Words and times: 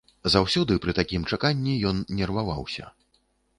Заўсёды 0.35 0.77
пры 0.85 0.95
такім 0.99 1.27
чаканні 1.37 1.77
ён 1.91 2.01
нерваваўся. 2.17 2.83